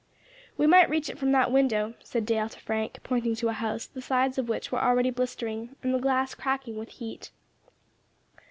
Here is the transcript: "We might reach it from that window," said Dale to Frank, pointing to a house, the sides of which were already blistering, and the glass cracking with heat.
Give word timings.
"We 0.57 0.65
might 0.65 0.89
reach 0.89 1.11
it 1.11 1.19
from 1.19 1.31
that 1.33 1.51
window," 1.51 1.93
said 2.03 2.25
Dale 2.25 2.49
to 2.49 2.59
Frank, 2.59 2.97
pointing 3.03 3.35
to 3.35 3.49
a 3.49 3.53
house, 3.53 3.85
the 3.85 4.01
sides 4.01 4.39
of 4.39 4.49
which 4.49 4.71
were 4.71 4.81
already 4.81 5.11
blistering, 5.11 5.75
and 5.83 5.93
the 5.93 5.99
glass 5.99 6.33
cracking 6.33 6.75
with 6.75 6.89
heat. 6.89 7.29